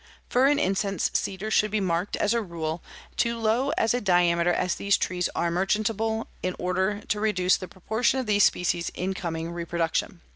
"Fir 0.31 0.47
and 0.47 0.59
incense 0.59 1.11
cedar 1.13 1.51
should 1.51 1.69
be 1.69 1.79
marked, 1.79 2.15
as 2.15 2.33
a 2.33 2.41
rule, 2.41 2.81
to 3.17 3.37
as 3.37 3.43
low 3.43 3.71
a 3.77 4.01
diameter 4.01 4.51
as 4.51 4.73
these 4.73 4.97
trees 4.97 5.29
are 5.35 5.51
merchantable 5.51 6.25
in 6.41 6.55
order 6.57 7.01
to 7.07 7.19
reduce 7.19 7.55
the 7.55 7.67
proportion 7.67 8.19
of 8.19 8.25
these 8.25 8.43
species 8.43 8.89
in 8.95 9.13
coming 9.13 9.51
reproduction. 9.51 10.21